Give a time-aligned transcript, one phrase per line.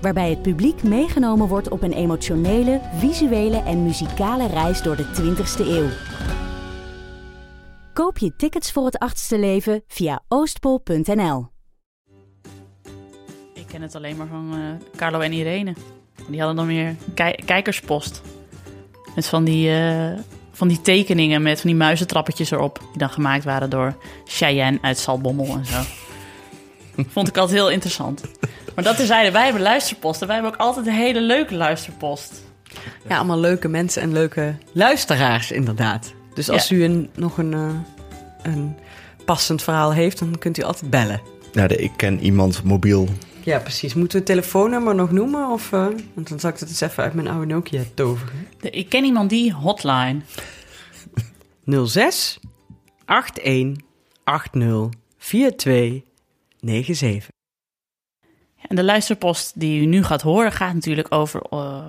[0.00, 5.66] Waarbij het publiek meegenomen wordt op een emotionele, visuele en muzikale reis door de 20ste
[5.66, 5.88] eeuw.
[7.92, 11.48] Koop je tickets voor het achtste leven via oostpol.nl.
[13.54, 15.74] Ik ken het alleen maar van eh, Carlo en Irene.
[16.28, 18.22] Die hadden dan weer kij- kijkerspost.
[19.14, 20.18] Met van die, eh,
[20.52, 22.78] van die tekeningen met van die muizentrappetjes erop.
[22.78, 25.80] Die dan gemaakt waren door Cheyenne uit Saltbommel en zo.
[27.14, 28.22] Vond ik altijd heel interessant.
[28.80, 30.26] Maar dat terzijde, wij hebben luisterposten.
[30.26, 32.32] Wij hebben ook altijd een hele leuke luisterpost.
[33.08, 36.12] Ja, allemaal leuke mensen en leuke luisteraars, inderdaad.
[36.34, 36.76] Dus als Ja.
[36.76, 37.70] u een, nog een, eh,
[38.42, 38.76] een
[39.24, 41.20] passend verhaal heeft, dan kunt u altijd bellen.
[41.52, 43.08] Ja, de, ik ken iemand mobiel.
[43.44, 43.94] Ja, precies.
[43.94, 45.50] Moeten we het telefoonnummer nog noemen?
[45.50, 48.46] Of, eh, want dan zal ik het eens even uit mijn oude Nokia toveren.
[48.60, 50.20] De- ik ken iemand die hotline.
[51.84, 52.38] 06
[53.06, 53.84] 81
[54.24, 56.02] 80 42
[56.60, 57.28] 97.
[58.70, 61.84] En de luisterpost die u nu gaat horen gaat natuurlijk over eh,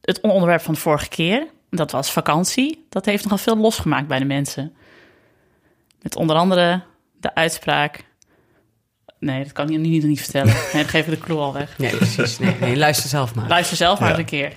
[0.00, 1.46] het onderwerp van de vorige keer.
[1.70, 2.86] Dat was vakantie.
[2.88, 4.72] Dat heeft nogal veel losgemaakt bij de mensen.
[6.02, 6.82] Met onder andere
[7.20, 8.04] de uitspraak...
[9.18, 10.52] Nee, dat kan ik nu niet, niet vertellen.
[10.72, 11.78] Nee, dan geven we de clue al weg.
[11.78, 12.38] Nee, precies.
[12.38, 13.48] Nee, nee, luister zelf maar.
[13.48, 14.14] Luister zelf maar Ja.
[14.14, 14.52] eens een keer.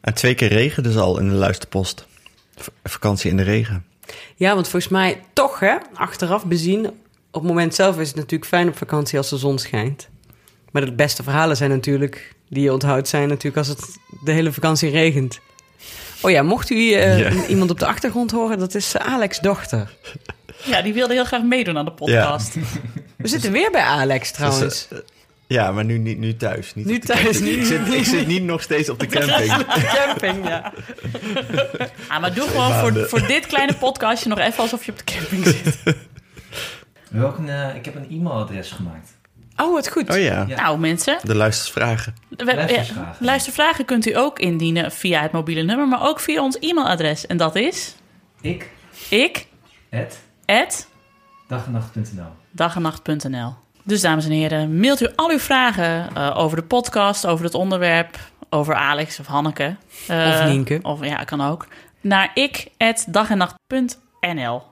[0.00, 2.06] En twee keer regen dus al in de luisterpost.
[2.56, 3.84] V- vakantie in de regen.
[4.36, 6.86] Ja, want volgens mij toch, hè, achteraf bezien...
[6.86, 6.94] op
[7.32, 10.08] het moment zelf is het natuurlijk fijn op vakantie als de zon schijnt.
[10.76, 12.34] Maar de beste verhalen zijn natuurlijk...
[12.48, 15.40] die je onthoudt, zijn natuurlijk als het de hele vakantie regent.
[16.20, 18.58] Oh ja, mocht u eh, iemand op de achtergrond horen...
[18.58, 19.90] dat is Alex' dochter.
[20.64, 22.54] Ja, die wilde heel graag meedoen aan de podcast.
[23.16, 24.60] We zitten weer bij Alex trouwens.
[24.60, 24.98] Dus, eh,
[25.46, 26.74] ja, maar nu, niet, nu thuis.
[26.74, 29.64] Niet Nu thuis, niet- Ik zit, ik zit niet nog steeds op de camping.
[29.94, 30.72] Camping, ja.
[32.08, 35.04] Ah, maar doe gewoon voor, voor dit kleine podcastje nog even alsof je op de
[35.04, 35.78] camping zit.
[37.10, 39.14] Welk een, eh, ik heb een e-mailadres gemaakt.
[39.56, 40.10] Oh, wat goed.
[40.10, 40.62] Oh ja, Ja.
[40.62, 42.14] Nou mensen, de we- Luistervragen.
[43.18, 47.26] luistervragen kunt u ook indienen via het mobiele nummer, maar ook via ons e-mailadres.
[47.26, 47.94] En dat is
[48.40, 48.70] Ik,
[49.08, 49.46] ik,
[49.92, 50.88] at, at
[51.48, 52.26] dagenacht.nl.
[52.50, 53.54] dagenacht.nl.
[53.82, 57.54] Dus dames en heren, mailt u al uw vragen eh, over de podcast, over het
[57.54, 58.18] onderwerp,
[58.50, 59.76] over Alex of Hanneke.
[60.08, 60.78] eh, Of Nienke.
[60.82, 61.66] Of ja, kan ook.
[62.00, 64.62] Naar ik@dagenacht.nl.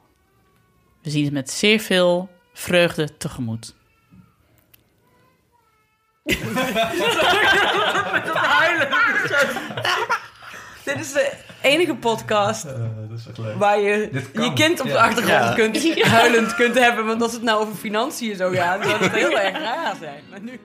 [1.02, 3.74] We zien het met zeer veel vreugde tegemoet.
[10.84, 13.54] Dit is de enige podcast dat is echt leuk.
[13.58, 15.04] waar je Dit kan, je kind op de ja.
[15.04, 15.54] achtergrond Ja.
[15.54, 17.06] kunt, huilend kunt hebben.
[17.06, 20.22] Want als het nou over financiën zou gaan, zou het heel erg raar zijn.
[20.30, 20.60] Maar nu...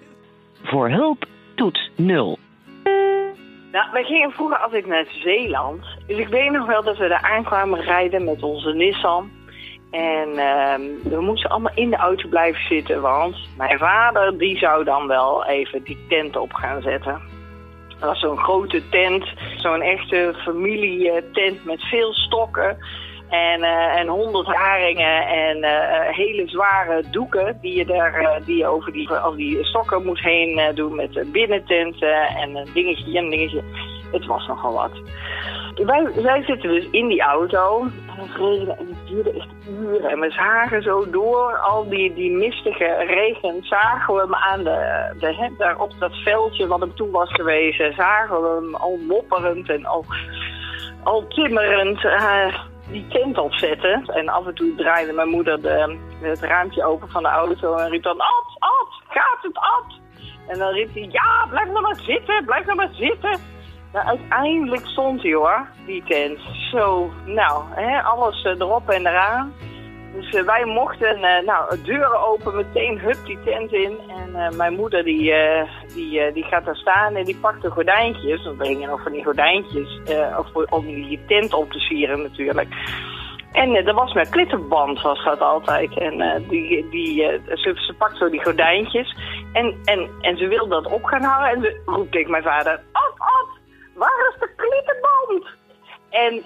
[0.64, 1.26] Voor hulp
[1.56, 2.38] toets 0.
[3.72, 5.86] Nou, wij gingen vroeger altijd naar Zeeland.
[6.08, 9.32] Dus ik weet nog wel dat we daar aankwamen rijden met onze Nissan.
[9.92, 14.84] En ehm, we moesten allemaal in de auto blijven zitten, want mijn vader die zou
[14.84, 17.22] dan wel even die tent op gaan zetten.
[17.88, 19.26] Dat was zo'n grote tent,
[19.58, 22.78] zo'n echte familietent met veel stokken
[23.30, 28.58] en, eh, en honderd haringen en eh, hele zware doeken die je, daar, eh, die
[28.58, 32.70] je over die, over die stokken moet heen eh, doen met eh, binnententen en een
[32.74, 33.64] dingetje en een dingetje.
[34.12, 34.92] Het was nogal wat.
[35.86, 40.10] Wij, zitten dus in die auto en het regende en het duurde echt uren.
[40.10, 45.14] En we zagen zo door al die, die mistige regen, zagen we hem aan de,
[45.20, 49.70] de, daar op dat veldje wat hem toen was geweest, zagen we hem al mopperend
[49.70, 50.06] en al,
[51.04, 54.06] al timmerend eh, die tent opzetten.
[54.06, 57.90] En af en toe draaide mijn moeder de, het raampje open van de auto en
[57.90, 60.00] riep dan, Ad, Ad, gaat het Ad?
[60.48, 63.58] En dan riep hij, ja, blijf nou maar zitten, blijf nou maar zitten.
[63.94, 66.40] Nou, uiteindelijk stond hij hoor, die tent.
[66.72, 69.54] Zo, nou, hè, alles eh, erop en eraan.
[70.14, 73.98] Dus eh, wij mochten, eh, nou, deuren open, meteen hup die tent in.
[74.08, 75.34] En mijn moeder die,
[75.94, 78.44] die, die gaat daar staan en die pakt de gordijntjes.
[78.44, 80.02] Want we hingen nog van die gordijntjes,
[80.70, 82.68] om die tent op te sieren natuurlijk.
[83.52, 85.98] En dat was met klittenband, was dat altijd.
[85.98, 87.16] En die, die,
[87.46, 89.16] ze, ze pakt zo die gordijntjes.
[89.54, 91.50] En, en, en ze wil dat op gaan hangen.
[91.50, 93.09] En ze roept tegen mijn vader, Ad,
[96.30, 96.44] En,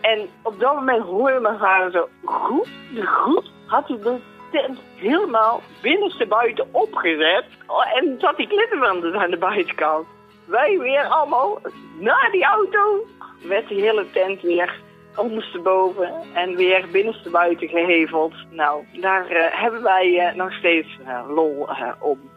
[0.00, 2.68] en op dat moment hoorde mijn vader zo, goed,
[3.04, 4.18] goed, had hij de
[4.50, 7.44] tent helemaal binnenste buiten opgezet.
[7.66, 10.06] Oh, En zat die klittenband dus aan de buitenkant.
[10.44, 11.58] wij weer allemaal
[11.98, 13.06] naar die auto.
[13.42, 14.80] Met die hele tent weer
[15.16, 18.34] ondersteboven en weer binnenstebuiten geheveld.
[18.50, 21.68] Nou, daar eh, hebben wij eh, nog steeds eh, lol
[22.00, 22.30] om.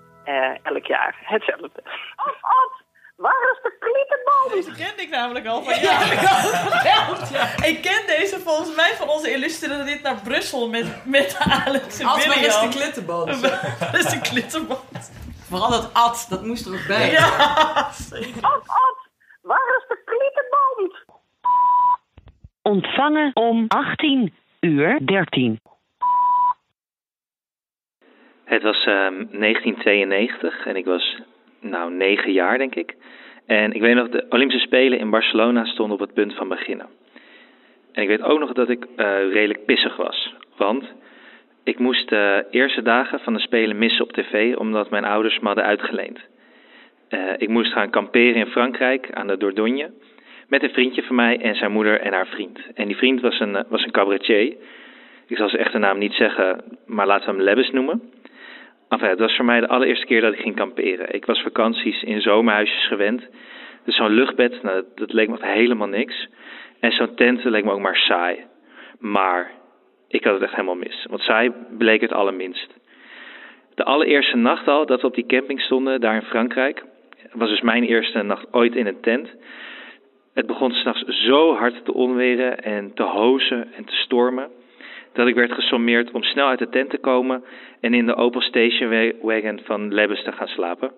[0.63, 1.83] Elk jaar hetzelfde.
[2.15, 2.82] Af, af!
[3.15, 4.49] Waar is de klittenbal?
[4.49, 6.01] Deze kende ik namelijk al van ja.
[7.71, 12.05] Ik ken deze volgens mij van onze illustere dit naar Brussel met, met Alex en
[12.05, 13.41] Als maar is de klittenband.
[13.79, 15.11] Dat is een klittenband.
[15.47, 17.11] Vooral dat ad, dat moest er ook bij.
[17.11, 17.27] Ja,
[18.41, 19.07] Af, af!
[19.41, 21.05] Waar is de klittenband?
[22.61, 25.61] Ontvangen om 18 uur 13.
[28.43, 31.21] Het was ehm, 1992 en ik was
[31.63, 32.95] nou negen jaar denk ik.
[33.45, 36.87] En ik weet nog, de Olympische Spelen in Barcelona stonden op het punt van beginnen.
[37.91, 40.35] En ik weet ook nog dat ik eh, redelijk pissig was.
[40.57, 40.85] Want
[41.63, 45.45] ik moest de eerste dagen van de Spelen missen op tv omdat mijn ouders me
[45.45, 46.19] hadden uitgeleend.
[47.09, 49.91] Eh, ik moest gaan kamperen in Frankrijk aan de Dordogne
[50.47, 52.59] met een vriendje van mij en zijn moeder en haar vriend.
[52.73, 54.55] En die vriend was een, eh, was een cabaretier.
[55.27, 58.01] Ik zal zijn echte naam niet zeggen, maar laten we hem Lebbes noemen.
[58.93, 61.13] Enfin, het was voor mij de allereerste keer dat ik ging kamperen.
[61.13, 63.27] Ik was vakanties in zomerhuisjes gewend.
[63.85, 66.27] Dus zo'n luchtbed, nou, dat, leek me helemaal niks.
[66.79, 68.45] En zo'n tent leek me ook maar saai.
[68.99, 69.51] Maar
[70.07, 71.05] ik had het echt helemaal mis.
[71.09, 72.73] Want saai bleek het allerminst.
[73.75, 76.83] De allereerste nacht al dat we op die camping stonden, daar in Frankrijk,
[77.31, 79.35] was dus mijn eerste nacht ooit in een tent.
[80.33, 84.49] Het begon s'nachts zo hard te onweren en te hozen en te stormen
[85.13, 87.43] dat ik werd gesommeerd om snel uit de tent te komen
[87.81, 90.91] en in de Opel Station Wagon van Lebbes te gaan slapen.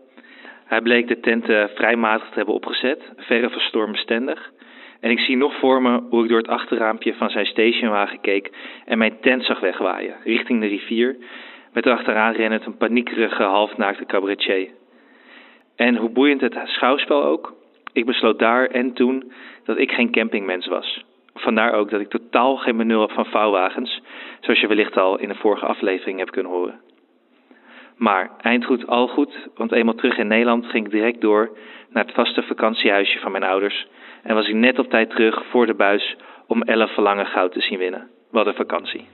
[0.66, 4.52] Hij bleek de tent eh, vrij matig te hebben opgezet, verre van stormbestendig.
[5.00, 8.52] En ik zie nog voor me hoe ik door het achterraampje van zijn stationwagen keek
[8.86, 11.16] en mijn tent zag wegwaaien, richting de rivier,
[11.74, 14.70] met erachteraan rennend een paniekerige halfnaakte cabaretier.
[15.76, 17.54] En hoe boeiend het schouwspel ook,
[17.94, 19.32] ik besloot daar en toen
[19.66, 21.04] dat ik geen campingmens was.
[21.34, 24.02] Vandaar ook dat ik totaal geen benul heb van vouwwagens,
[24.46, 26.80] zoals je wellicht al in de vorige aflevering hebt kunnen horen.
[27.98, 31.58] Maar eind goed, al goed, want eenmaal terug in Nederland ging ik direct door
[31.90, 33.88] naar het vaste vakantiehuisje van mijn ouders
[34.24, 36.16] en was ik net op tijd terug voor de buis
[36.48, 38.10] om 11 verlangen goud te zien winnen.
[38.32, 39.08] Wat een vakantie.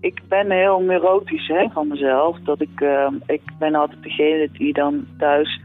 [0.00, 2.38] ik ben heel neurotisch hè, van mezelf.
[2.38, 5.60] Dat ik, eh, ik ben altijd degene die dan thuis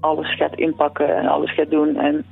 [0.00, 1.96] alles gaat inpakken en alles gaat doen.
[1.96, 2.24] En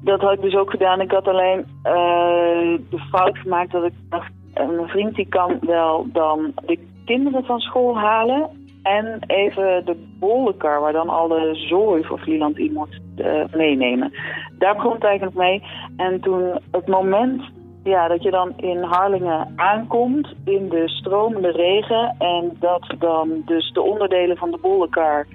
[0.00, 1.00] dat had ik dus ook gedaan.
[1.00, 4.32] Ik had alleen eh, de fout gemaakt dat ik dacht...
[4.54, 8.48] eh, mijn vriend die kan wel dan de kinderen van school halen...
[8.82, 14.12] en even de bollenkar waar dan alle zooi voor Vlieland in moet eh, meenemen.
[14.58, 15.62] Daar begon het eigenlijk mee.
[15.96, 17.42] En toen het moment
[17.84, 23.72] ja, dat je dan in Harlingen aankomt in de stromende regen en dat dan dus
[23.72, 25.26] de onderdelen van de bollenkar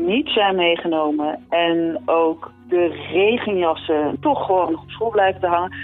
[0.00, 5.74] niet zijn meegenomen en ook de regenjassen toch gewoon op school blijven te hangen.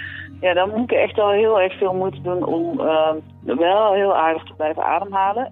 [0.41, 3.11] Ja, dan moet ik echt al heel erg veel moeite doen om uh,
[3.43, 5.49] wel heel aardig te blijven ademhalen.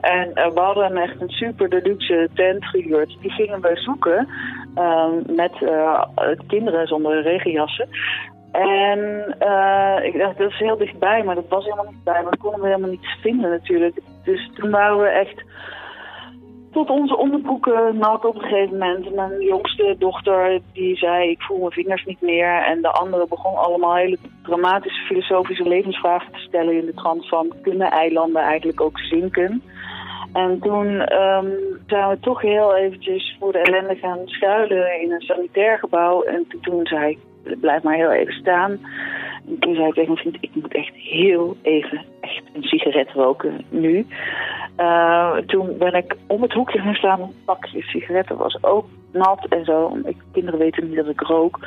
[0.00, 3.16] En uh, we hadden echt een super deluxe tent gehuurd.
[3.20, 4.28] Die gingen we zoeken
[4.76, 6.02] uh, met uh,
[6.46, 7.88] kinderen zonder regenjassen.
[8.52, 8.98] En
[9.40, 12.22] uh, ik dacht, dat is heel dichtbij, maar dat was helemaal niet bij.
[12.22, 14.00] Dat konden we helemaal niet vinden natuurlijk.
[14.24, 15.44] Dus toen waren we echt
[16.70, 19.14] tot onze onderbroeken nat op een gegeven moment.
[19.14, 22.62] Mijn jongste dochter die zei, ik voel mijn vingers niet meer.
[22.64, 26.78] En de andere begon allemaal hele dramatische filosofische levensvragen te stellen...
[26.78, 29.62] in de trant van, kunnen eilanden eigenlijk ook zinken?
[30.32, 30.86] En toen
[31.22, 31.52] um,
[31.86, 36.22] zijn we toch heel eventjes voor de ellende gaan schuilen in een sanitair gebouw.
[36.22, 37.18] En toen zei ik,
[37.60, 38.70] blijf maar heel even staan.
[39.46, 43.10] En toen zei ik tegen mijn vriend, ik moet echt heel even echt een sigaret
[43.10, 44.06] roken nu.
[44.80, 49.46] Uh, toen ben ik om het hoekje gaan staan, een pakje sigaretten was ook nat
[49.48, 49.98] en zo.
[50.04, 51.58] Ik, kinderen weten niet dat ik rook.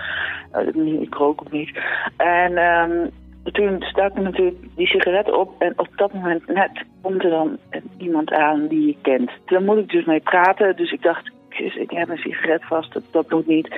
[0.76, 1.80] Uh, ik rook ook niet.
[2.18, 3.12] En um,
[3.52, 7.58] toen stak ik natuurlijk die sigaret op en op dat moment net komt er dan
[7.98, 9.32] iemand aan die je kent.
[9.46, 13.04] Daar moet ik dus mee praten, dus ik dacht, ik heb een sigaret vast, dat,
[13.12, 13.76] dat moet niet.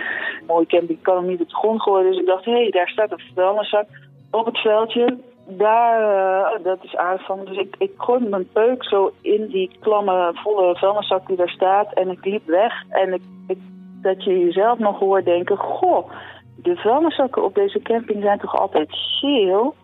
[0.47, 2.89] Mooi camping kan hem niet op de grond gooien, dus ik dacht, hé, hey, daar
[2.89, 3.87] staat een vuilniszak
[4.31, 5.17] op het veldje.
[5.47, 7.27] Daar, uh, dat is aardig.
[7.27, 11.93] Dus ik, ik gooi mijn peuk zo in die klamme, volle vuilniszak die daar staat
[11.93, 12.83] en ik liep weg.
[12.89, 13.57] En ik, ik,
[14.01, 16.11] dat je jezelf nog hoort denken, goh,
[16.55, 19.75] de vuilniszakken op deze camping zijn toch altijd geel?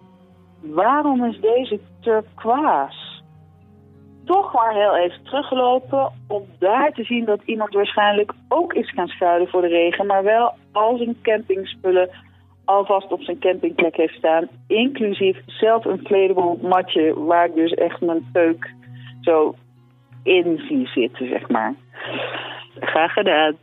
[0.61, 3.09] Waarom is deze turquoise?
[4.25, 9.07] Toch maar heel even teruggelopen om daar te zien dat iemand waarschijnlijk ook is gaan
[9.07, 12.09] schuilen voor de regen, maar wel al zijn campingspullen
[12.71, 14.47] alvast op zijn campingplek heeft staan.
[14.67, 18.73] Inclusief zelf een inflatable matje waar ik dus echt mijn peuk
[19.21, 19.55] zo
[20.23, 21.73] in zie zitten, zeg maar.
[22.79, 23.55] Graag gedaan.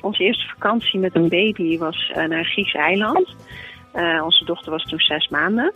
[0.00, 3.36] Onze eerste vakantie met een baby was uh, naar Grieks eiland.
[3.94, 5.72] Uh, onze dochter was toen zes maanden.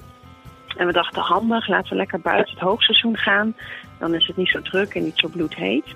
[0.77, 3.57] En we dachten handig, laten we lekker buiten het hoogseizoen gaan.
[3.99, 5.95] Dan is het niet zo druk en niet zo bloedheet.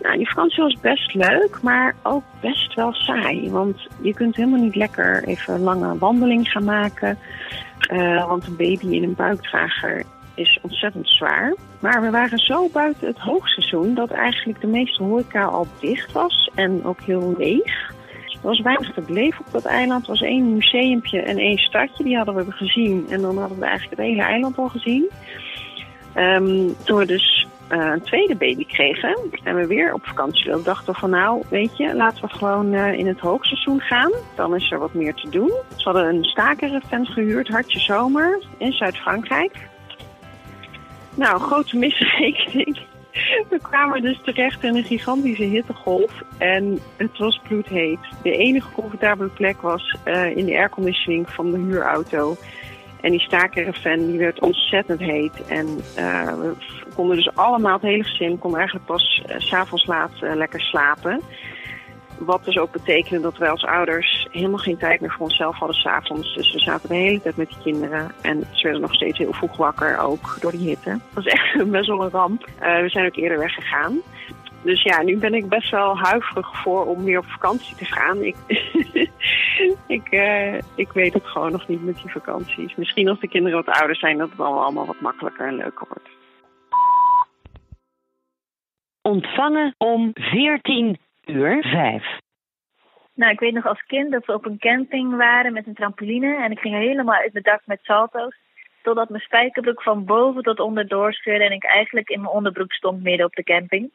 [0.00, 3.50] Nou, die vakantie was best leuk, maar ook best wel saai.
[3.50, 7.18] Want je kunt helemaal niet lekker even een lange wandeling gaan maken.
[7.92, 11.54] Uh, want een baby in een buikdrager is ontzettend zwaar.
[11.80, 16.50] Maar we waren zo buiten het hoogseizoen dat eigenlijk de meeste horeca al dicht was
[16.54, 17.94] en ook heel leeg.
[18.32, 20.02] Er was weinig te beleven op dat eiland.
[20.02, 22.04] Er was één museumpje en één stadje.
[22.04, 23.06] Die hadden we gezien.
[23.10, 25.10] En dan hadden we eigenlijk het hele eiland al gezien.
[26.16, 30.64] Um, toen we dus uh, een tweede baby kregen en we weer op vakantie wilden,
[30.64, 34.12] dachten van nou, weet je, laten we gewoon uh, in het hoogseizoen gaan.
[34.34, 35.52] Dan is er wat meer te doen.
[35.76, 39.68] Ze hadden een stakerenvent gehuurd, Hartje Zomer, in Zuid-Frankrijk.
[41.14, 42.78] Nou, grote misrekening.
[43.50, 47.98] We kwamen dus terecht in een gigantische hittegolf en het was bloedheet.
[48.22, 52.36] De enige comfortabele plek was uh, in de airconditioning van de huurauto.
[53.06, 55.46] En die stakerven die werd ontzettend heet.
[55.46, 55.66] En
[55.98, 56.54] uh, we
[56.94, 61.20] konden dus allemaal, het hele gezin, kon eigenlijk pas uh, s'avonds laat uh, lekker slapen.
[62.18, 65.76] Wat dus ook betekende dat wij als ouders helemaal geen tijd meer voor onszelf hadden
[65.76, 66.34] s'avonds.
[66.34, 68.12] Dus we zaten de hele tijd met die kinderen.
[68.22, 70.90] En ze werden nog steeds heel vroeg wakker, ook door die hitte.
[70.90, 72.48] Dat was echt best wel een ramp.
[72.58, 74.00] We zijn ook eerder weggegaan.
[74.66, 78.22] Dus ja, nu ben ik best wel huiverig voor om weer op vakantie te gaan.
[78.22, 78.36] Ik,
[79.96, 82.74] ik, uh, ik weet het gewoon nog niet met die vakanties.
[82.74, 85.86] Misschien als de kinderen wat ouder zijn, dat het dan allemaal wat makkelijker en leuker
[85.88, 86.08] wordt.
[89.02, 92.18] Ontvangen om 14 uur 5.
[93.14, 96.36] Nou, ik weet nog als kind dat we op een camping waren met een trampoline.
[96.44, 98.36] En ik ging helemaal uit mijn dak met salto's.
[98.82, 101.44] Totdat mijn spijkerbroek van boven tot onder doorscheurde.
[101.44, 103.90] En ik eigenlijk in mijn onderbroek stond midden op de camping.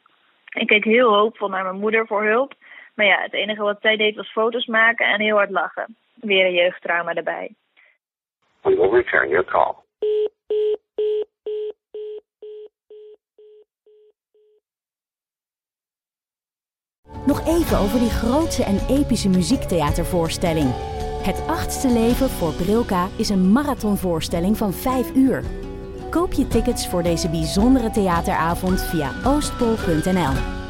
[0.52, 2.54] Ik keek heel hoopvol naar mijn moeder voor hulp.
[2.94, 5.96] Maar ja, het enige wat zij deed was foto's maken en heel hard lachen.
[6.14, 7.54] Weer een jeugdtrauma erbij.
[8.62, 9.74] We will return your call.
[17.26, 20.70] Nog even over die grootse en epische muziektheatervoorstelling.
[21.22, 25.61] Het achtste leven voor Brilka is een marathonvoorstelling van 5 uur.
[26.12, 30.61] Koop je tickets voor deze bijzondere theateravond via oostpol.nl.